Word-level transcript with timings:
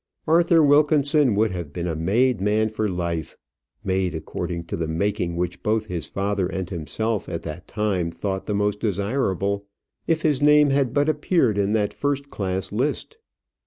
Arthur 0.27 0.63
Wilkinson 0.63 1.35
would 1.35 1.51
have 1.51 1.71
been 1.71 1.85
a 1.85 1.95
made 1.95 2.41
man 2.41 2.69
for 2.69 2.87
life 2.87 3.37
made 3.83 4.15
according 4.15 4.63
to 4.63 4.75
the 4.75 4.87
making 4.87 5.35
which 5.35 5.61
both 5.61 5.85
his 5.85 6.07
father 6.07 6.47
and 6.47 6.71
himself 6.71 7.29
at 7.29 7.43
that 7.43 7.67
time 7.67 8.09
thought 8.09 8.47
the 8.47 8.55
most 8.55 8.79
desirable 8.79 9.67
if 10.07 10.23
his 10.23 10.41
name 10.41 10.71
had 10.71 10.91
but 10.91 11.07
appeared 11.07 11.55
in 11.55 11.73
that 11.73 11.93
first 11.93 12.31
class 12.31 12.71
list. 12.71 13.19